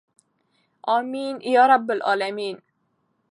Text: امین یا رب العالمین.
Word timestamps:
امین 0.95 1.35
یا 1.53 1.63
رب 1.71 1.87
العالمین. 1.95 2.55